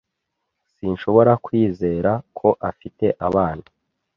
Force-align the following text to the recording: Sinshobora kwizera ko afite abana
Sinshobora 0.73 1.31
kwizera 1.45 2.11
ko 2.37 2.47
afite 2.69 3.05
abana 3.27 3.65